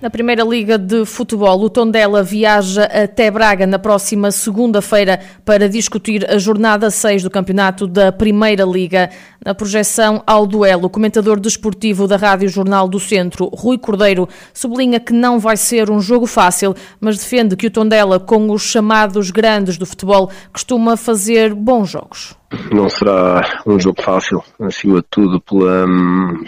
Na 0.00 0.08
Primeira 0.08 0.44
Liga 0.44 0.78
de 0.78 1.04
Futebol, 1.04 1.60
o 1.60 1.68
Tondela 1.68 2.22
viaja 2.22 2.84
até 2.84 3.28
Braga 3.32 3.66
na 3.66 3.80
próxima 3.80 4.30
segunda-feira 4.30 5.18
para 5.44 5.68
discutir 5.68 6.24
a 6.30 6.38
jornada 6.38 6.88
6 6.88 7.24
do 7.24 7.30
campeonato 7.30 7.84
da 7.84 8.12
Primeira 8.12 8.64
Liga. 8.64 9.10
Na 9.44 9.56
projeção 9.56 10.22
ao 10.24 10.46
duelo, 10.46 10.84
o 10.86 10.90
comentador 10.90 11.40
desportivo 11.40 12.06
da 12.06 12.16
Rádio 12.16 12.48
Jornal 12.48 12.86
do 12.86 13.00
Centro, 13.00 13.46
Rui 13.46 13.76
Cordeiro, 13.76 14.28
sublinha 14.54 15.00
que 15.00 15.12
não 15.12 15.40
vai 15.40 15.56
ser 15.56 15.90
um 15.90 16.00
jogo 16.00 16.26
fácil, 16.26 16.76
mas 17.00 17.18
defende 17.18 17.56
que 17.56 17.66
o 17.66 17.70
Tondela, 17.70 18.20
com 18.20 18.52
os 18.52 18.62
chamados 18.62 19.32
grandes 19.32 19.76
do 19.76 19.84
futebol, 19.84 20.30
costuma 20.52 20.96
fazer 20.96 21.52
bons 21.54 21.90
jogos. 21.90 22.36
Não 22.70 22.88
será 22.88 23.62
um 23.66 23.80
jogo 23.80 24.00
fácil, 24.00 24.44
acima 24.60 25.00
de 25.00 25.06
tudo 25.10 25.40
pela, 25.40 25.86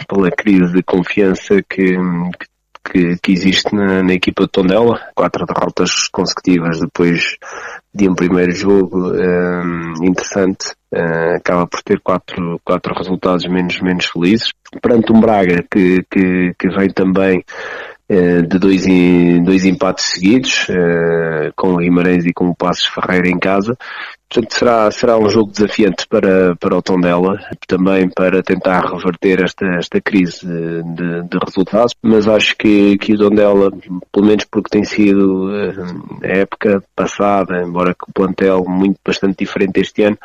pela 0.07 0.31
crise 0.31 0.71
de 0.71 0.81
confiança 0.81 1.61
que, 1.69 1.97
que 1.97 2.51
que, 2.83 3.17
que 3.21 3.31
existe 3.31 3.73
na, 3.75 4.03
na, 4.03 4.13
equipa 4.13 4.43
de 4.43 4.49
Tondela. 4.49 4.99
Quatro 5.15 5.45
derrotas 5.45 6.07
consecutivas 6.09 6.79
depois 6.79 7.37
de 7.93 8.09
um 8.09 8.15
primeiro 8.15 8.51
jogo 8.51 9.11
um, 9.11 9.15
ehm, 9.15 10.05
interessante. 10.05 10.73
Uh, 10.93 11.37
acaba 11.37 11.65
por 11.67 11.81
ter 11.83 12.01
quatro, 12.01 12.59
quatro 12.65 12.93
resultados 12.93 13.47
menos, 13.47 13.79
menos 13.79 14.05
felizes. 14.05 14.51
Perante 14.81 15.13
um 15.13 15.21
Braga 15.21 15.63
que, 15.71 16.03
que, 16.09 16.53
que 16.59 16.69
vem 16.69 16.89
também 16.89 17.43
uh, 18.09 18.41
de 18.41 18.59
dois, 18.59 18.85
dois 19.45 19.65
empates 19.65 20.11
seguidos, 20.11 20.67
uh, 20.69 21.53
com 21.55 21.73
o 21.73 21.77
Guimarães 21.77 22.25
e 22.25 22.33
com 22.33 22.49
o 22.49 22.55
Passos 22.55 22.87
Ferreira 22.87 23.29
em 23.29 23.39
casa, 23.39 23.77
Portanto, 24.31 24.57
será, 24.57 24.89
será 24.91 25.17
um 25.17 25.29
jogo 25.29 25.51
desafiante 25.51 26.07
para, 26.07 26.55
para 26.55 26.77
o 26.77 26.81
Tondela, 26.81 27.37
também 27.67 28.07
para 28.07 28.41
tentar 28.41 28.79
reverter 28.85 29.43
esta, 29.43 29.65
esta 29.75 29.99
crise 29.99 30.47
de, 30.47 31.23
de 31.23 31.37
resultados, 31.45 31.93
mas 32.01 32.29
acho 32.29 32.55
que, 32.55 32.97
que 32.97 33.13
o 33.13 33.17
Tondela, 33.17 33.69
pelo 34.09 34.25
menos 34.25 34.45
porque 34.45 34.69
tem 34.69 34.85
sido 34.85 35.53
eh, 35.53 35.73
a 36.23 36.37
época 36.37 36.81
passada, 36.95 37.61
embora 37.61 37.93
que 37.93 38.09
o 38.09 38.13
plantel 38.13 38.63
muito 38.65 38.97
bastante 39.05 39.39
diferente 39.39 39.81
este 39.81 40.03
ano, 40.03 40.17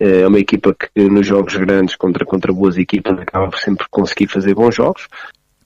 eh, 0.00 0.22
é 0.22 0.26
uma 0.26 0.40
equipa 0.40 0.74
que 0.74 1.08
nos 1.08 1.24
jogos 1.24 1.54
grandes 1.54 1.94
contra, 1.94 2.26
contra 2.26 2.52
boas 2.52 2.76
equipas 2.76 3.16
acaba 3.16 3.56
sempre 3.58 3.86
conseguir 3.88 4.26
fazer 4.26 4.56
bons 4.56 4.74
jogos. 4.74 5.06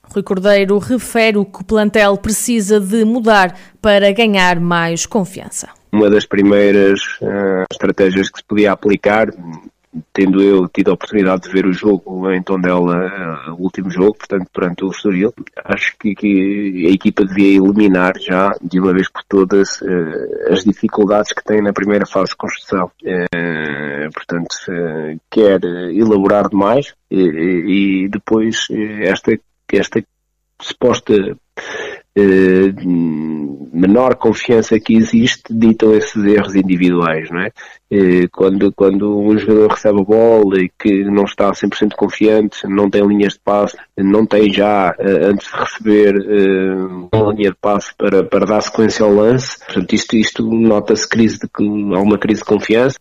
Rui 0.03 0.21
Cordeiro 0.21 0.77
refere 0.77 1.39
o 1.39 1.45
que 1.45 1.61
o 1.61 1.65
plantel 1.65 2.15
precisa 2.17 2.79
de 2.79 3.03
mudar 3.03 3.57
para 3.81 4.11
ganhar 4.11 4.59
mais 4.59 5.07
confiança 5.07 5.80
uma 5.91 6.09
das 6.09 6.25
primeiras 6.25 7.01
uh, 7.21 7.65
estratégias 7.69 8.29
que 8.29 8.39
se 8.39 8.43
podia 8.45 8.71
aplicar, 8.71 9.27
tendo 10.13 10.41
eu 10.41 10.69
tido 10.69 10.89
a 10.89 10.93
oportunidade 10.93 11.43
de 11.43 11.49
ver 11.49 11.65
o 11.65 11.73
jogo 11.73 12.31
em 12.31 12.41
Tondela, 12.41 13.49
uh, 13.49 13.53
o 13.53 13.63
último 13.63 13.91
jogo, 13.91 14.15
portanto, 14.15 14.47
perante 14.53 14.85
o 14.85 14.89
Estoril, 14.89 15.33
acho 15.65 15.97
que, 15.99 16.15
que, 16.15 16.87
a 16.87 16.93
equipa 16.93 17.25
devia 17.25 17.57
eliminar 17.57 18.13
já, 18.17 18.51
de 18.61 18.79
uma 18.79 18.93
vez 18.93 19.09
por 19.09 19.23
todas, 19.27 19.81
uh, 19.81 20.51
as 20.53 20.63
dificuldades 20.63 21.33
que 21.33 21.43
tem 21.43 21.61
na 21.61 21.73
primeira 21.73 22.05
fase 22.05 22.31
de 22.31 22.37
construção. 22.37 22.89
portanto, 24.13 24.55
quer 25.29 25.61
elaborar 25.93 26.47
demais 26.49 26.93
e, 27.09 28.05
e 28.05 28.09
depois 28.09 28.67
esta, 29.03 29.37
esta 29.71 30.03
suposta 30.61 31.13
eh, 32.15 32.73
menor 33.73 34.15
confiança 34.15 34.79
que 34.79 34.95
existe 34.95 35.43
ditam 35.49 35.93
esses 35.93 36.23
erros 36.25 36.55
individuais, 36.55 37.29
não 37.29 37.41
é? 37.41 37.51
Eh, 37.89 38.27
quando, 38.31 38.71
quando 38.73 39.17
um 39.17 39.37
jogador 39.37 39.71
recebe 39.71 40.01
a 40.01 40.03
bola 40.03 40.59
e 40.59 40.69
que 40.77 41.03
não 41.05 41.23
está 41.23 41.51
100% 41.51 41.95
confiante, 41.95 42.67
não 42.67 42.89
tem 42.89 43.05
linhas 43.05 43.33
de 43.33 43.39
passe, 43.39 43.77
não 43.97 44.25
tem 44.25 44.51
já, 44.51 44.93
eh, 44.99 45.25
antes 45.25 45.49
de 45.49 45.57
receber 45.57 46.15
uma 47.13 47.33
linha 47.33 47.51
de 47.51 47.57
passe 47.61 47.93
para, 47.97 48.23
para 48.23 48.45
dar 48.45 48.61
sequência 48.61 49.05
ao 49.05 49.13
lance, 49.13 49.57
portanto 49.65 49.93
isto, 49.93 50.15
isto 50.15 50.43
nota-se 50.43 51.07
crise 51.07 51.39
de, 51.39 51.47
há 51.95 51.99
uma 51.99 52.17
crise 52.17 52.41
de 52.41 52.45
confiança. 52.45 52.97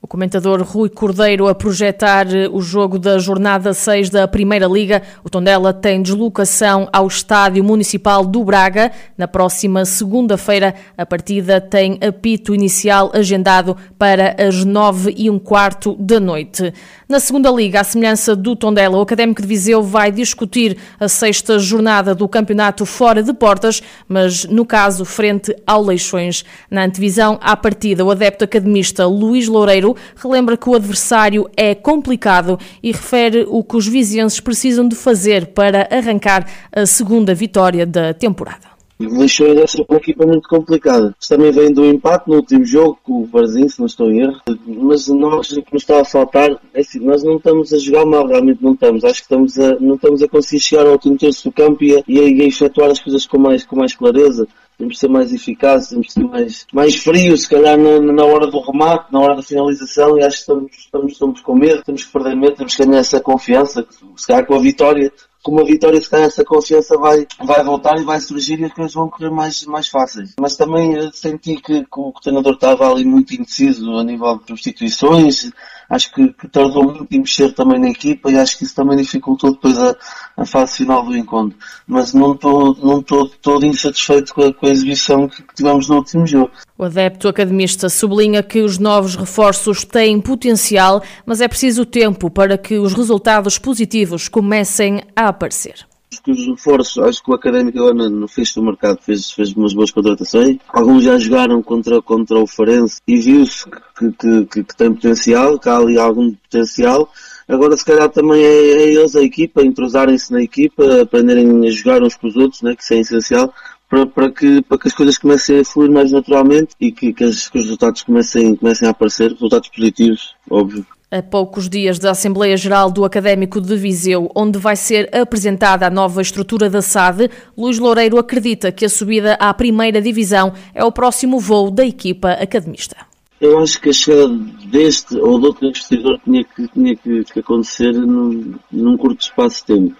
O 0.00 0.06
comentador 0.06 0.62
Rui 0.62 0.88
Cordeiro 0.88 1.48
a 1.48 1.54
projetar 1.56 2.32
eh, 2.32 2.48
o 2.48 2.60
jogo 2.60 3.00
da 3.00 3.18
jornada 3.18 3.74
6 3.74 4.10
da 4.10 4.28
Primeira 4.28 4.68
Liga. 4.68 5.02
O 5.24 5.28
Tondela 5.28 5.72
tem 5.72 6.00
deslocação 6.00 6.88
ao 6.92 7.08
Estádio 7.08 7.64
Municipal 7.64 8.24
do 8.24 8.44
Braga. 8.44 8.92
Na 9.16 9.26
próxima 9.26 9.84
segunda-feira, 9.84 10.72
a 10.96 11.04
partida 11.04 11.60
tem 11.60 11.98
apito 12.00 12.54
inicial 12.54 13.10
agendado 13.12 13.76
para 13.98 14.36
as 14.38 14.64
9 14.64 15.12
e 15.16 15.28
um 15.28 15.36
quarto 15.36 15.96
da 15.98 16.20
noite. 16.20 16.72
Na 17.08 17.18
Segunda 17.18 17.50
Liga, 17.50 17.80
à 17.80 17.84
semelhança 17.84 18.36
do 18.36 18.54
Tondela, 18.54 18.98
o 18.98 19.00
Académico 19.00 19.42
de 19.42 19.48
Viseu 19.48 19.82
vai 19.82 20.12
discutir 20.12 20.76
a 21.00 21.08
sexta 21.08 21.58
jornada 21.58 22.14
do 22.14 22.28
campeonato 22.28 22.86
fora 22.86 23.22
de 23.22 23.32
portas, 23.32 23.82
mas 24.06 24.44
no 24.44 24.64
caso 24.64 25.04
frente 25.04 25.56
ao 25.66 25.82
Leixões. 25.82 26.44
Na 26.70 26.84
antevisão 26.84 27.36
à 27.42 27.56
partida, 27.56 28.04
o 28.04 28.10
adepto 28.10 28.44
academista 28.44 29.06
Luís 29.06 29.48
Loureiro 29.48 29.87
relembra 30.16 30.56
que 30.56 30.68
o 30.68 30.74
adversário 30.74 31.48
é 31.56 31.74
complicado 31.74 32.58
e 32.82 32.92
refere 32.92 33.46
o 33.48 33.62
que 33.62 33.76
os 33.76 33.86
vizienses 33.86 34.40
precisam 34.40 34.86
de 34.86 34.96
fazer 34.96 35.48
para 35.48 35.88
arrancar 35.90 36.46
a 36.72 36.86
segunda 36.86 37.34
vitória 37.34 37.86
da 37.86 38.12
temporada. 38.14 38.78
Leixões 39.00 39.56
é 39.56 39.66
sempre 39.66 39.86
uma 39.90 39.98
equipa 39.98 40.26
muito 40.26 40.48
complicada. 40.48 41.14
Também 41.28 41.52
vem 41.52 41.72
do 41.72 41.84
empate 41.84 42.28
no 42.28 42.36
último 42.36 42.64
jogo 42.64 42.98
com 43.04 43.22
o 43.22 43.26
Varzim, 43.26 43.68
se 43.68 43.78
não 43.78 43.86
estou 43.86 44.10
em 44.10 44.22
erro. 44.22 44.40
Mas 44.66 45.06
nós, 45.06 45.52
o 45.52 45.62
que 45.62 45.72
nos 45.72 45.82
está 45.82 46.00
a 46.00 46.04
faltar, 46.04 46.50
é 46.74 46.80
assim, 46.80 46.98
nós 46.98 47.22
não 47.22 47.36
estamos 47.36 47.72
a 47.72 47.78
jogar 47.78 48.04
mal, 48.04 48.26
realmente 48.26 48.60
não 48.60 48.72
estamos. 48.72 49.04
Acho 49.04 49.20
que 49.20 49.22
estamos 49.22 49.56
a, 49.56 49.78
não 49.78 49.94
estamos 49.94 50.20
a 50.20 50.28
conseguir 50.28 50.60
chegar 50.60 50.86
ao 50.86 50.92
último 50.92 51.16
terço 51.16 51.48
do 51.48 51.52
campo 51.52 51.84
e 51.84 51.96
a, 51.96 52.02
e 52.08 52.42
a, 52.42 52.44
efetuar 52.44 52.90
as 52.90 52.98
coisas 52.98 53.24
com 53.24 53.38
mais, 53.38 53.64
com 53.64 53.76
mais 53.76 53.94
clareza 53.94 54.48
temos 54.78 54.94
de 54.94 55.00
ser 55.00 55.08
mais 55.08 55.32
eficazes, 55.32 55.88
temos 55.88 56.06
de 56.06 56.12
ser 56.12 56.24
mais, 56.24 56.66
mais 56.72 56.94
frios, 56.96 57.42
se 57.42 57.48
calhar 57.48 57.76
na, 57.76 58.00
na, 58.00 58.24
hora 58.24 58.46
do 58.46 58.60
remate, 58.60 59.12
na 59.12 59.20
hora 59.20 59.36
da 59.36 59.42
finalização, 59.42 60.16
e 60.16 60.22
acho 60.22 60.36
que 60.36 60.40
estamos, 60.42 60.72
estamos, 60.72 61.12
estamos 61.12 61.40
com 61.40 61.54
medo, 61.54 61.82
temos 61.82 62.04
que 62.04 62.12
perder 62.12 62.36
medo, 62.36 62.56
temos 62.56 62.76
que 62.76 62.86
ganhar 62.86 63.00
essa 63.00 63.20
confiança, 63.20 63.84
se 64.16 64.26
calhar 64.26 64.46
com 64.46 64.54
a 64.54 64.60
vitória 64.60 65.12
com 65.42 65.52
uma 65.52 65.64
vitória, 65.64 66.00
se 66.00 66.10
calhar 66.10 66.26
essa 66.26 66.44
confiança 66.44 66.98
vai, 66.98 67.26
vai 67.44 67.62
voltar 67.64 67.98
e 67.98 68.04
vai 68.04 68.20
surgir 68.20 68.58
e 68.58 68.64
as 68.64 68.72
coisas 68.72 68.94
vão 68.94 69.08
correr 69.08 69.30
mais, 69.30 69.64
mais 69.64 69.88
fáceis. 69.88 70.34
Mas 70.38 70.56
também 70.56 70.96
eh, 70.96 71.10
senti 71.12 71.56
que, 71.56 71.84
que 71.84 72.00
o 72.00 72.12
treinador 72.12 72.54
estava 72.54 72.90
ali 72.90 73.04
muito 73.04 73.34
indeciso 73.34 73.96
a 73.96 74.04
nível 74.04 74.36
de 74.38 74.46
substituições, 74.48 75.50
acho 75.88 76.12
que, 76.12 76.28
que 76.28 76.48
tardou 76.48 76.84
muito 76.84 77.06
em 77.10 77.18
mexer 77.18 77.52
também 77.54 77.80
na 77.80 77.88
equipa 77.88 78.30
e 78.30 78.36
acho 78.36 78.58
que 78.58 78.64
isso 78.64 78.74
também 78.74 78.96
dificultou 78.96 79.52
depois 79.52 79.78
a, 79.78 79.96
a 80.36 80.44
fase 80.44 80.76
final 80.76 81.04
do 81.04 81.16
encontro. 81.16 81.58
Mas 81.86 82.12
não 82.12 82.32
estou 82.32 82.76
não 82.76 83.02
todo 83.02 83.64
insatisfeito 83.64 84.34
com 84.34 84.42
a, 84.42 84.52
com 84.52 84.66
a 84.66 84.70
exibição 84.70 85.28
que, 85.28 85.42
que 85.42 85.54
tivemos 85.54 85.88
no 85.88 85.96
último 85.96 86.26
jogo. 86.26 86.50
O 86.76 86.84
adepto 86.84 87.28
academista 87.28 87.88
sublinha 87.88 88.42
que 88.42 88.60
os 88.60 88.78
novos 88.78 89.16
reforços 89.16 89.84
têm 89.84 90.20
potencial, 90.20 91.02
mas 91.24 91.40
é 91.40 91.48
preciso 91.48 91.84
tempo 91.86 92.30
para 92.30 92.58
que 92.58 92.78
os 92.78 92.92
resultados 92.92 93.58
positivos 93.58 94.28
comecem 94.28 95.02
a 95.16 95.28
aparecer 95.28 95.87
que 96.22 96.30
os 96.30 96.46
reforços, 96.46 97.02
acho 97.04 97.22
que 97.22 97.30
o 97.30 97.34
Académico 97.34 97.78
agora 97.78 98.08
no 98.08 98.26
fecho 98.26 98.60
do 98.60 98.66
mercado 98.66 98.98
fez, 99.02 99.30
fez 99.30 99.52
umas 99.52 99.74
boas 99.74 99.90
contratações. 99.90 100.58
Alguns 100.68 101.04
já 101.04 101.18
jogaram 101.18 101.62
contra, 101.62 102.00
contra 102.00 102.38
o 102.38 102.46
Farense 102.46 103.00
e 103.06 103.16
viu-se 103.16 103.64
que, 103.68 104.12
que, 104.12 104.44
que, 104.46 104.64
que, 104.64 104.76
tem 104.76 104.92
potencial, 104.92 105.58
que 105.58 105.68
há 105.68 105.76
ali 105.76 105.98
algum 105.98 106.32
potencial. 106.32 107.10
Agora 107.46 107.76
se 107.76 107.84
calhar 107.84 108.08
também 108.08 108.42
é, 108.42 108.46
é 108.46 108.94
eles, 108.94 109.16
a 109.16 109.22
equipa, 109.22 109.62
entrosarem-se 109.62 110.32
na 110.32 110.42
equipa, 110.42 111.02
aprenderem 111.02 111.66
a 111.66 111.70
jogar 111.70 112.02
uns 112.02 112.14
com 112.14 112.26
os 112.26 112.36
outros, 112.36 112.62
né, 112.62 112.74
que 112.74 112.82
isso 112.82 112.94
é 112.94 113.00
essencial 113.00 113.52
para, 113.88 114.06
para, 114.06 114.30
que, 114.30 114.62
para 114.62 114.78
que 114.78 114.88
as 114.88 114.94
coisas 114.94 115.18
comecem 115.18 115.60
a 115.60 115.64
fluir 115.64 115.90
mais 115.90 116.12
naturalmente 116.12 116.74
e 116.78 116.92
que, 116.92 117.12
que, 117.12 117.24
as, 117.24 117.48
que 117.48 117.58
os 117.58 117.64
resultados 117.64 118.02
comecem, 118.02 118.54
comecem 118.54 118.86
a 118.86 118.90
aparecer, 118.90 119.32
resultados 119.32 119.68
positivos, 119.70 120.34
óbvio. 120.48 120.86
A 121.10 121.22
poucos 121.22 121.70
dias 121.70 121.98
da 121.98 122.10
Assembleia 122.10 122.54
Geral 122.54 122.90
do 122.90 123.02
Académico 123.02 123.62
de 123.62 123.74
Viseu, 123.76 124.30
onde 124.36 124.58
vai 124.58 124.76
ser 124.76 125.08
apresentada 125.16 125.86
a 125.86 125.90
nova 125.90 126.20
estrutura 126.20 126.68
da 126.68 126.82
SAD, 126.82 127.30
Luís 127.56 127.78
Loureiro 127.78 128.18
acredita 128.18 128.70
que 128.70 128.84
a 128.84 128.90
subida 128.90 129.32
à 129.40 129.54
primeira 129.54 130.02
divisão 130.02 130.52
é 130.74 130.84
o 130.84 130.92
próximo 130.92 131.40
voo 131.40 131.70
da 131.70 131.82
equipa 131.82 132.32
academista. 132.32 132.94
Eu 133.40 133.58
acho 133.58 133.80
que 133.80 133.88
a 133.88 133.92
chegada 133.94 134.34
deste 134.70 135.16
ou 135.16 135.40
de 135.40 135.46
outro 135.46 135.66
investidor 135.66 136.20
tinha 136.22 136.44
que, 136.44 136.68
tinha 136.68 136.94
que, 136.94 137.24
que 137.24 137.40
acontecer 137.40 137.92
num, 137.92 138.56
num 138.70 138.98
curto 138.98 139.22
espaço 139.22 139.64
de 139.64 139.80
tempo. 139.80 139.96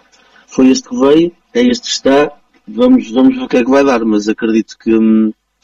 Foi 0.46 0.69
este 0.69 0.90
que 0.90 1.00
veio, 1.00 1.32
é 1.54 1.62
este 1.62 1.87
que 1.87 1.93
está, 1.93 2.31
vamos, 2.66 3.11
vamos 3.11 3.34
ver 3.34 3.44
o 3.44 3.49
que 3.49 3.56
é 3.56 3.64
que 3.64 3.70
vai 3.70 3.82
dar, 3.82 4.04
mas 4.04 4.28
acredito 4.28 4.76
que, 4.78 4.93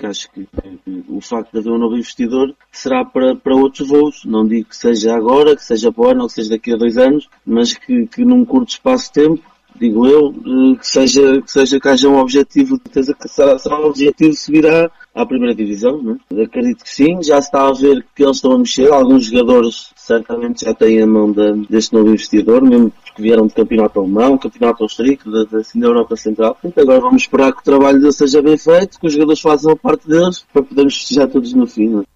hum, 0.03 0.09
acho 0.09 0.31
que, 0.31 0.47
que, 0.47 1.05
o 1.09 1.21
facto 1.21 1.53
de 1.53 1.59
haver 1.59 1.73
um 1.73 1.79
novo 1.79 1.95
investidor 1.95 2.55
será 2.73 3.05
para, 3.05 3.37
para 3.37 3.55
outros 3.55 3.89
voos. 3.89 4.25
Não 4.25 4.47
digo 4.47 4.69
que 4.69 4.77
seja 4.77 5.15
agora, 5.15 5.57
que 5.57 5.65
seja 5.65 5.93
para 5.93 6.05
o 6.05 6.11
ano 6.11 6.23
ou 6.23 6.27
que 6.27 6.35
seja 6.35 6.51
daqui 6.51 6.73
a 6.73 6.77
dois 6.77 6.97
anos, 6.97 7.29
mas 7.45 7.73
que, 7.75 8.07
que 8.07 8.25
num 8.25 8.45
curto 8.45 8.71
espaço 8.71 9.07
de 9.07 9.23
tempo 9.23 9.55
digo 9.77 10.07
eu, 10.07 10.31
eh, 10.31 10.79
que 10.79 10.87
seja 10.87 11.43
que, 11.43 11.51
seja, 11.51 11.81
que 11.81 11.89
haja 11.89 12.09
um 12.09 12.19
objetivo, 12.19 12.77
de 12.77 12.83
certeza 12.85 13.15
que 13.15 13.29
será, 13.29 13.59
será 13.59 13.81
um 13.81 13.87
objetivo 13.87 14.35
subir 14.35 14.67
à, 15.15 15.25
primeira 15.27 15.55
divisão, 15.55 16.03
não 16.03 16.19
é? 16.33 16.43
Acredito 16.43 16.85
que 16.85 16.91
sim, 16.91 17.23
já 17.23 17.41
se 17.41 17.49
está 17.49 17.69
a 17.69 17.73
ver 17.73 18.05
que 18.15 18.23
eles 18.23 18.37
estão 18.37 18.53
a 18.53 18.59
mexer, 18.59 18.93
alguns 18.93 19.27
jogadores 19.27 19.93
certamente 19.97 20.65
já 20.65 20.75
têm 20.75 21.03
a 21.03 21.07
mão 21.07 21.33
deste 21.69 21.95
novo 21.95 22.11
investidor, 22.11 22.63
mesmo 22.63 22.91
porque 22.91 23.23
vieram 23.23 23.47
de 23.47 23.55
campeonato 23.55 24.01
alemão, 24.01 24.37
campeonato 24.37 24.83
austríaco, 24.83 25.31
da, 25.31 25.45
da, 25.45 25.59
assim, 25.59 25.79
da 25.79 25.87
Europa 25.87 26.17
Central. 26.17 26.55
Portanto, 26.61 26.81
agora 26.81 27.01
vamos 27.01 27.23
esperar 27.23 27.53
que 27.53 27.61
o 27.61 27.65
trabalho 27.65 28.01
deles 28.01 28.17
seja 28.17 28.43
bem 28.43 28.59
feito, 28.59 28.99
que 28.99 29.07
os 29.07 29.13
jogadores 29.13 29.41
façam 29.41 29.73
a 29.73 29.77
parte 29.77 30.09
deles, 30.09 30.45
para 30.53 30.63
podermos 30.63 30.97
festejar 30.97 31.29
todos 31.29 31.53
no 31.55 31.67
fim. 31.67 32.01
É? 32.01 32.14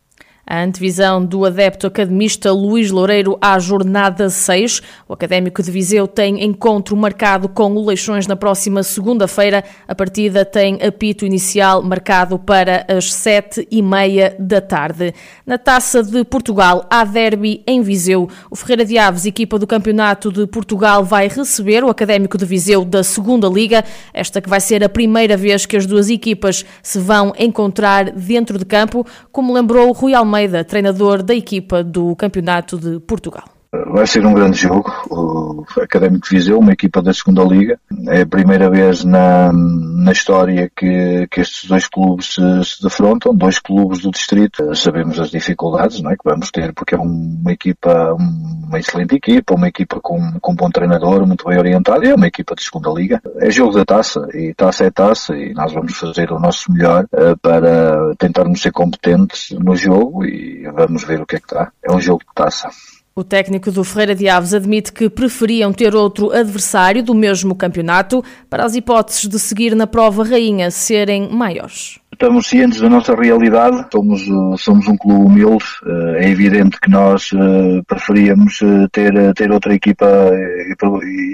A 0.50 0.62
antevisão 0.62 1.22
do 1.22 1.44
adepto 1.44 1.86
academista 1.86 2.50
Luís 2.50 2.90
Loureiro 2.90 3.36
à 3.38 3.58
jornada 3.58 4.30
6. 4.30 4.80
O 5.06 5.12
Académico 5.12 5.62
de 5.62 5.70
Viseu 5.70 6.08
tem 6.08 6.42
encontro 6.42 6.96
marcado 6.96 7.50
com 7.50 7.70
o 7.74 7.84
Leixões 7.84 8.26
na 8.26 8.34
próxima 8.34 8.82
segunda-feira. 8.82 9.62
A 9.86 9.94
partida 9.94 10.46
tem 10.46 10.78
apito 10.82 11.26
inicial 11.26 11.82
marcado 11.82 12.38
para 12.38 12.86
as 12.88 13.12
sete 13.12 13.68
e 13.70 13.82
meia 13.82 14.34
da 14.38 14.58
tarde. 14.58 15.12
Na 15.44 15.58
Taça 15.58 16.02
de 16.02 16.24
Portugal, 16.24 16.86
há 16.88 17.04
derby 17.04 17.62
em 17.66 17.82
Viseu. 17.82 18.26
O 18.50 18.56
Ferreira 18.56 18.86
de 18.86 18.96
Aves, 18.96 19.26
equipa 19.26 19.58
do 19.58 19.66
Campeonato 19.66 20.32
de 20.32 20.46
Portugal, 20.46 21.04
vai 21.04 21.28
receber 21.28 21.84
o 21.84 21.90
Académico 21.90 22.38
de 22.38 22.46
Viseu 22.46 22.86
da 22.86 23.04
Segunda 23.04 23.48
Liga. 23.48 23.84
Esta 24.14 24.40
que 24.40 24.48
vai 24.48 24.60
ser 24.60 24.82
a 24.82 24.88
primeira 24.88 25.36
vez 25.36 25.66
que 25.66 25.76
as 25.76 25.84
duas 25.84 26.08
equipas 26.08 26.64
se 26.82 26.98
vão 26.98 27.34
encontrar 27.38 28.12
dentro 28.12 28.56
de 28.56 28.64
campo, 28.64 29.04
como 29.30 29.52
lembrou 29.52 29.92
Rui 29.92 30.14
Almeida 30.14 30.37
Almeida, 30.38 30.62
treinador 30.62 31.20
da 31.20 31.34
equipa 31.34 31.82
do 31.82 32.14
Campeonato 32.14 32.78
de 32.78 33.00
Portugal. 33.00 33.57
Vai 33.70 34.06
ser 34.06 34.24
um 34.24 34.32
grande 34.32 34.56
jogo. 34.56 34.90
O 35.10 35.64
Académico 35.82 36.26
Viseu, 36.30 36.58
uma 36.58 36.72
equipa 36.72 37.02
da 37.02 37.12
segunda 37.12 37.44
Liga. 37.44 37.78
É 38.08 38.22
a 38.22 38.26
primeira 38.26 38.70
vez 38.70 39.04
na, 39.04 39.52
na 39.52 40.10
história 40.10 40.70
que, 40.74 41.26
que 41.30 41.40
estes 41.42 41.68
dois 41.68 41.86
clubes 41.86 42.34
se, 42.34 42.64
se 42.64 42.82
defrontam, 42.82 43.34
dois 43.34 43.58
clubes 43.58 44.00
do 44.00 44.10
distrito. 44.10 44.74
Sabemos 44.74 45.20
as 45.20 45.30
dificuldades 45.30 46.00
não 46.00 46.10
é, 46.10 46.16
que 46.16 46.24
vamos 46.24 46.50
ter, 46.50 46.72
porque 46.72 46.94
é 46.94 46.98
uma 46.98 47.52
equipa, 47.52 48.14
uma 48.14 48.78
excelente 48.78 49.14
equipa, 49.14 49.54
uma 49.54 49.68
equipa 49.68 50.00
com, 50.00 50.38
com 50.40 50.52
um 50.52 50.56
bom 50.56 50.70
treinador, 50.70 51.26
muito 51.26 51.44
bem 51.46 51.58
orientado, 51.58 52.04
e 52.04 52.08
é 52.08 52.14
uma 52.14 52.26
equipa 52.26 52.54
de 52.54 52.64
segunda 52.64 52.90
Liga. 52.90 53.20
É 53.36 53.50
jogo 53.50 53.74
da 53.74 53.84
taça, 53.84 54.26
e 54.32 54.54
taça 54.54 54.84
é 54.84 54.90
taça, 54.90 55.36
e 55.36 55.52
nós 55.52 55.74
vamos 55.74 55.94
fazer 55.94 56.32
o 56.32 56.40
nosso 56.40 56.72
melhor 56.72 57.04
uh, 57.04 57.36
para 57.42 58.14
tentarmos 58.16 58.62
ser 58.62 58.72
competentes 58.72 59.50
no 59.50 59.76
jogo 59.76 60.24
e 60.24 60.66
vamos 60.74 61.04
ver 61.04 61.20
o 61.20 61.26
que 61.26 61.36
é 61.36 61.40
que 61.40 61.54
dá. 61.54 61.70
É 61.82 61.92
um 61.92 62.00
jogo 62.00 62.20
de 62.20 62.34
taça. 62.34 62.70
O 63.18 63.24
técnico 63.24 63.72
do 63.72 63.82
Ferreira 63.82 64.14
de 64.14 64.28
Aves 64.28 64.54
admite 64.54 64.92
que 64.92 65.10
preferiam 65.10 65.72
ter 65.72 65.92
outro 65.92 66.30
adversário 66.30 67.02
do 67.02 67.12
mesmo 67.12 67.52
campeonato 67.52 68.22
para 68.48 68.64
as 68.64 68.76
hipóteses 68.76 69.26
de 69.28 69.40
seguir 69.40 69.74
na 69.74 69.88
prova 69.88 70.22
rainha 70.22 70.70
serem 70.70 71.28
maiores. 71.28 71.98
Estamos 72.12 72.48
cientes 72.48 72.80
da 72.80 72.88
nossa 72.88 73.14
realidade, 73.14 73.86
somos, 73.92 74.24
somos 74.60 74.88
um 74.88 74.96
clube 74.96 75.24
humilde, 75.24 75.64
eh, 75.86 76.24
é 76.24 76.30
evidente 76.30 76.76
que 76.80 76.90
nós 76.90 77.30
eh, 77.32 77.80
preferíamos 77.86 78.60
eh, 78.60 78.88
ter, 78.90 79.34
ter 79.34 79.52
outra 79.52 79.72
equipa 79.72 80.06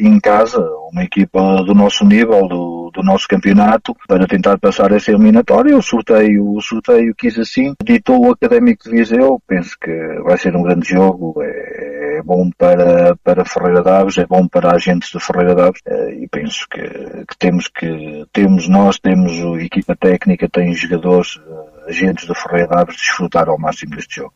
em 0.03 0.21
casa, 0.21 0.61
uma 0.93 1.03
equipa 1.03 1.63
do 1.65 1.75
nosso 1.75 2.05
nível, 2.05 2.47
do, 2.47 2.91
do 2.93 3.03
nosso 3.03 3.27
campeonato, 3.27 3.97
para 4.07 4.27
tentar 4.27 4.59
passar 4.59 4.93
essa 4.93 5.11
eliminatória. 5.11 5.75
O 5.75 5.83
sorteio, 5.83 6.53
o 6.53 6.61
sorteio 6.61 7.15
quis 7.17 7.39
assim, 7.39 7.73
ditou 7.83 8.27
o 8.27 8.33
Académico 8.33 8.85
de 8.85 8.91
Viseu, 8.91 9.41
penso 9.47 9.75
que 9.81 9.91
vai 10.23 10.37
ser 10.37 10.55
um 10.55 10.63
grande 10.65 10.87
jogo, 10.87 11.35
é, 11.43 11.74
é 12.15 12.23
bom 12.23 12.51
para, 12.57 13.17
para 13.17 13.45
Ferreira 13.45 13.83
Daves, 13.83 14.19
é 14.19 14.27
bom 14.27 14.47
para 14.47 14.75
agentes 14.75 15.11
de 15.11 15.21
Ferreira 15.21 15.55
Daves, 15.55 15.81
e 16.21 16.29
penso 16.29 16.67
que, 16.71 16.81
que 16.81 17.37
temos 17.39 17.69
que, 17.69 18.25
temos 18.33 18.69
nós, 18.69 18.99
temos 18.99 19.33
a 19.33 19.63
equipa 19.63 19.97
técnica, 19.97 20.49
tem 20.49 20.73
jogadores, 20.75 21.41
eh, 21.47 21.91
agentes 21.91 22.27
do 22.27 22.35
Ferreira 22.35 22.69
Daves, 22.69 22.97
desfrutar 22.97 23.49
ao 23.49 23.59
máximo 23.59 23.97
deste 23.97 24.17
jogo. 24.17 24.33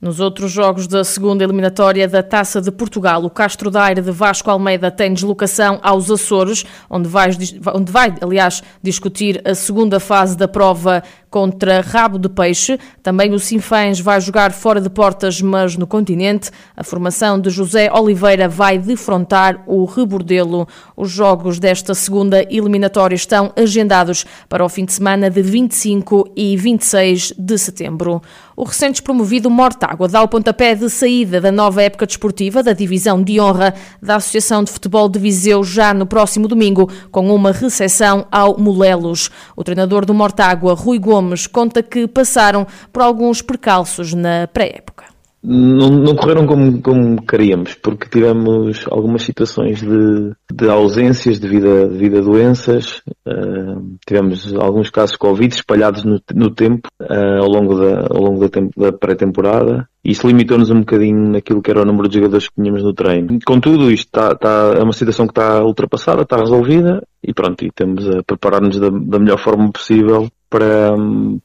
Nos 0.00 0.20
outros 0.20 0.52
jogos 0.52 0.86
da 0.86 1.02
segunda 1.02 1.42
eliminatória 1.42 2.06
da 2.06 2.22
Taça 2.22 2.60
de 2.60 2.70
Portugal, 2.70 3.24
o 3.24 3.28
Castro 3.28 3.68
Daire 3.68 4.00
de 4.00 4.12
Vasco 4.12 4.48
Almeida 4.48 4.92
tem 4.92 5.12
deslocação 5.12 5.80
aos 5.82 6.08
Açores, 6.08 6.64
onde 6.88 7.08
vai, 7.08 7.30
onde 7.74 7.90
vai, 7.90 8.14
aliás, 8.20 8.62
discutir 8.80 9.42
a 9.44 9.56
segunda 9.56 9.98
fase 9.98 10.36
da 10.36 10.46
prova 10.46 11.02
contra 11.30 11.80
Rabo 11.80 12.18
de 12.18 12.28
Peixe. 12.28 12.78
Também 13.02 13.32
o 13.32 13.38
Sinfãs 13.38 14.00
vai 14.00 14.20
jogar 14.20 14.52
fora 14.52 14.80
de 14.80 14.88
portas, 14.88 15.40
mas 15.40 15.76
no 15.76 15.86
continente. 15.86 16.50
A 16.76 16.84
formação 16.84 17.40
de 17.40 17.50
José 17.50 17.90
Oliveira 17.92 18.48
vai 18.48 18.78
defrontar 18.78 19.62
o 19.66 19.84
Rebordelo. 19.84 20.66
Os 20.96 21.10
jogos 21.10 21.58
desta 21.58 21.94
segunda 21.94 22.42
eliminatória 22.50 23.14
estão 23.16 23.52
agendados 23.56 24.24
para 24.48 24.64
o 24.64 24.68
fim 24.68 24.84
de 24.84 24.92
semana 24.92 25.30
de 25.30 25.42
25 25.42 26.32
e 26.36 26.56
26 26.56 27.34
de 27.38 27.58
setembro. 27.58 28.22
O 28.56 28.64
recente 28.64 29.00
promovido 29.00 29.48
Mortágua 29.48 30.08
dá 30.08 30.20
o 30.20 30.26
pontapé 30.26 30.74
de 30.74 30.90
saída 30.90 31.40
da 31.40 31.52
nova 31.52 31.80
época 31.80 32.04
desportiva 32.04 32.60
da 32.60 32.72
divisão 32.72 33.22
de 33.22 33.40
honra 33.40 33.72
da 34.02 34.16
Associação 34.16 34.64
de 34.64 34.72
Futebol 34.72 35.08
de 35.08 35.16
Viseu 35.16 35.62
já 35.62 35.94
no 35.94 36.04
próximo 36.04 36.48
domingo, 36.48 36.90
com 37.12 37.32
uma 37.32 37.52
recepção 37.52 38.26
ao 38.32 38.58
Molelos. 38.58 39.30
O 39.54 39.62
treinador 39.62 40.04
do 40.04 40.12
Mortágua, 40.12 40.74
Rui 40.74 40.98
Gomes, 40.98 41.17
Gomes 41.18 41.48
conta 41.48 41.82
que 41.82 42.06
passaram 42.06 42.64
por 42.92 43.02
alguns 43.02 43.42
percalços 43.42 44.14
na 44.14 44.46
pré-época. 44.46 45.04
Não, 45.42 45.88
não, 45.88 46.16
correram 46.16 46.46
como, 46.46 46.82
como 46.82 47.22
queríamos, 47.22 47.74
porque 47.74 48.08
tivemos 48.08 48.84
algumas 48.90 49.22
situações 49.22 49.80
de, 49.80 50.32
de 50.52 50.68
ausências 50.68 51.38
devido 51.38 51.70
a, 51.70 51.86
devido 51.86 52.18
a 52.18 52.20
doenças, 52.20 53.02
uh, 53.26 53.96
tivemos 54.04 54.52
alguns 54.54 54.90
casos 54.90 55.12
de 55.12 55.18
Covid 55.18 55.54
espalhados 55.54 56.02
no, 56.04 56.20
no 56.34 56.50
tempo, 56.50 56.88
uh, 57.00 57.40
ao 57.40 57.48
longo 57.48 57.76
da, 57.76 58.08
ao 58.10 58.20
longo 58.20 58.48
da, 58.48 58.60
da 58.76 58.92
pré-temporada, 58.92 59.88
isso 60.04 60.26
limitou-nos 60.26 60.70
um 60.70 60.80
bocadinho 60.80 61.30
naquilo 61.30 61.62
que 61.62 61.70
era 61.70 61.82
o 61.82 61.86
número 61.86 62.08
de 62.08 62.16
jogadores 62.16 62.48
que 62.48 62.54
tínhamos 62.60 62.82
no 62.82 62.92
treino. 62.92 63.38
Contudo, 63.46 63.92
isto 63.92 64.06
está, 64.06 64.32
está, 64.32 64.74
é 64.76 64.82
uma 64.82 64.92
situação 64.92 65.26
que 65.26 65.32
está 65.32 65.62
ultrapassada, 65.62 66.22
está 66.22 66.36
resolvida, 66.36 67.00
e 67.22 67.32
pronto, 67.32 67.64
e 67.64 67.70
temos 67.70 68.08
a 68.08 68.24
preparar-nos 68.24 68.80
da, 68.80 68.90
da 68.90 69.18
melhor 69.20 69.38
forma 69.38 69.70
possível 69.70 70.28
para, 70.50 70.94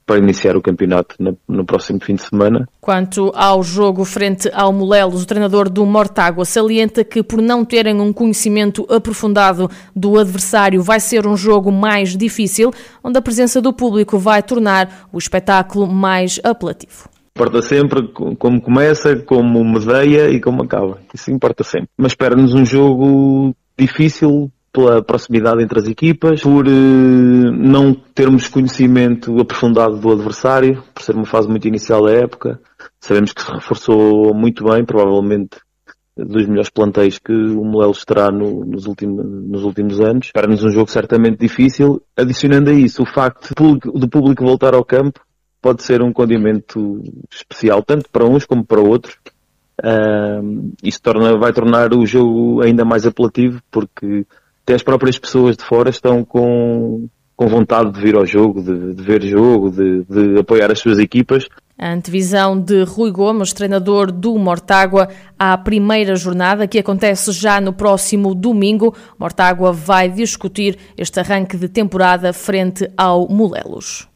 para 0.06 0.18
iniciar 0.18 0.56
o 0.56 0.62
campeonato 0.62 1.16
no, 1.18 1.36
no, 1.46 1.64
próximo 1.64 2.00
fim 2.02 2.14
de 2.14 2.22
semana. 2.22 2.68
Quanto 2.80 3.30
ao 3.34 3.62
jogo 3.62 4.04
frente 4.04 4.50
ao 4.52 4.72
Molelos, 4.72 5.22
o 5.22 5.26
treinador 5.26 5.68
do 5.68 5.84
Mortágua 5.84 6.44
salienta 6.44 7.04
que 7.04 7.22
por 7.22 7.42
não 7.42 7.64
terem 7.64 8.00
um 8.00 8.12
conhecimento 8.12 8.86
aprofundado 8.90 9.70
do 9.94 10.18
adversário 10.18 10.82
vai 10.82 11.00
ser 11.00 11.26
um 11.26 11.36
jogo 11.36 11.70
mais 11.70 12.16
difícil, 12.16 12.72
onde 13.02 13.18
a 13.18 13.22
presença 13.22 13.60
do 13.60 13.72
público 13.72 14.18
vai 14.18 14.42
tornar 14.42 15.08
o 15.12 15.18
espetáculo 15.18 15.86
mais 15.86 16.40
apelativo. 16.42 17.08
Importa 17.36 17.60
sempre 17.62 18.08
como 18.38 18.60
começa, 18.60 19.16
como 19.16 19.64
medeia 19.64 20.30
e 20.30 20.40
como 20.40 20.62
acaba. 20.62 21.00
Isso 21.12 21.32
importa 21.32 21.64
sempre. 21.64 21.88
Mas 21.98 22.12
espera-nos 22.12 22.54
um 22.54 22.64
jogo 22.64 23.52
difícil 23.76 24.52
pela 24.74 25.00
proximidade 25.00 25.62
entre 25.62 25.78
as 25.78 25.86
equipas, 25.86 26.42
por 26.42 26.66
eh, 26.66 26.70
não 26.70 27.94
termos 27.94 28.48
conhecimento 28.48 29.40
aprofundado 29.40 29.96
do 29.96 30.10
adversário, 30.10 30.82
por 30.92 31.00
ser 31.00 31.14
uma 31.14 31.24
fase 31.24 31.48
muito 31.48 31.68
inicial 31.68 32.04
da 32.04 32.10
época. 32.10 32.60
Sabemos 33.00 33.32
que 33.32 33.40
se 33.40 33.52
reforçou 33.52 34.34
muito 34.34 34.64
bem, 34.64 34.84
provavelmente 34.84 35.58
dos 36.16 36.46
melhores 36.46 36.70
plantéis 36.70 37.18
que 37.18 37.32
o 37.32 37.64
Molelos 37.64 38.04
terá 38.04 38.30
no, 38.30 38.64
nos, 38.64 38.86
últimos, 38.86 39.24
nos 39.24 39.62
últimos 39.62 40.00
anos. 40.00 40.30
Para-nos 40.32 40.64
um 40.64 40.70
jogo 40.70 40.90
certamente 40.90 41.38
difícil. 41.38 42.02
Adicionando 42.16 42.70
a 42.70 42.72
isso 42.72 43.02
o 43.02 43.06
facto 43.06 43.54
do 43.54 44.08
público 44.08 44.44
voltar 44.44 44.74
ao 44.74 44.84
campo, 44.84 45.20
pode 45.62 45.84
ser 45.84 46.02
um 46.02 46.12
condimento 46.12 47.00
especial, 47.32 47.82
tanto 47.82 48.10
para 48.10 48.24
uns 48.24 48.44
como 48.44 48.64
para 48.64 48.80
outros. 48.80 49.16
Uh, 49.80 50.72
isso 50.82 51.00
torna, 51.00 51.36
vai 51.36 51.52
tornar 51.52 51.92
o 51.94 52.06
jogo 52.06 52.60
ainda 52.62 52.84
mais 52.84 53.06
apelativo, 53.06 53.60
porque 53.70 54.24
até 54.64 54.74
as 54.74 54.82
próprias 54.82 55.18
pessoas 55.18 55.56
de 55.56 55.62
fora 55.62 55.90
estão 55.90 56.24
com, 56.24 57.06
com 57.36 57.46
vontade 57.46 57.92
de 57.92 58.00
vir 58.00 58.16
ao 58.16 58.24
jogo, 58.24 58.62
de, 58.62 58.94
de 58.94 59.02
ver 59.02 59.22
jogo, 59.22 59.70
de, 59.70 60.04
de, 60.04 60.38
apoiar 60.38 60.72
as 60.72 60.78
suas 60.78 60.98
equipas. 60.98 61.46
A 61.78 61.92
antevisão 61.92 62.58
de 62.58 62.82
Rui 62.84 63.10
Gomes, 63.10 63.52
treinador 63.52 64.10
do 64.10 64.38
Mortágua, 64.38 65.08
à 65.38 65.58
primeira 65.58 66.16
jornada, 66.16 66.66
que 66.66 66.78
acontece 66.78 67.30
já 67.32 67.60
no 67.60 67.72
próximo 67.72 68.34
domingo. 68.34 68.94
Mortágua 69.18 69.70
vai 69.70 70.08
discutir 70.08 70.78
este 70.96 71.20
arranque 71.20 71.58
de 71.58 71.68
temporada 71.68 72.32
frente 72.32 72.88
ao 72.96 73.28
Molelos. 73.28 74.08